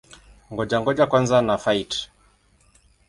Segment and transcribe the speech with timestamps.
[0.51, 1.91] Ngoja-ngoja kwanza na-fight!